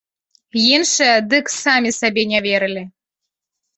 [0.75, 2.83] Іншыя дык самі сабе не верылі.